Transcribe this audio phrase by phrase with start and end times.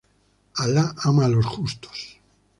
[0.55, 2.19] Allah ama a los justos.